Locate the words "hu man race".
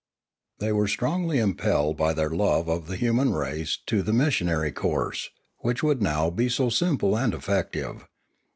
2.97-3.77